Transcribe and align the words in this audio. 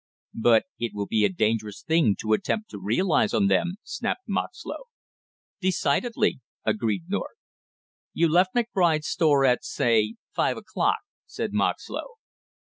"But 0.41 0.65
it 0.79 0.95
will 0.95 1.05
be 1.05 1.25
a 1.25 1.29
dangerous 1.29 1.83
thing, 1.83 2.15
to 2.21 2.33
attempt 2.33 2.71
to 2.71 2.79
realize 2.79 3.35
on 3.35 3.45
them," 3.45 3.75
snapped 3.83 4.27
Moxlow. 4.27 4.85
"Decidedly," 5.59 6.41
agreed 6.65 7.03
North. 7.07 7.37
"You 8.11 8.27
left 8.27 8.55
McBride's 8.55 9.05
store 9.07 9.45
at, 9.45 9.63
say, 9.63 10.15
five 10.33 10.57
o'clock?" 10.57 11.01
said 11.27 11.53
Moxlow. 11.53 12.15